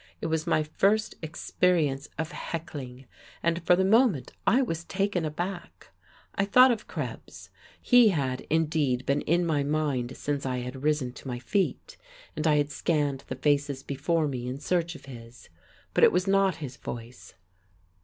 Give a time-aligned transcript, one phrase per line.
[0.19, 3.05] It was my first experience of heckling,
[3.43, 5.91] and for the moment I was taken aback.
[6.33, 7.51] I thought of Krebs.
[7.79, 11.97] He had, indeed, been in my mind since I had risen to my feet,
[12.35, 15.49] and I had scanned the faces before me in search of his.
[15.93, 17.35] But it was not his voice.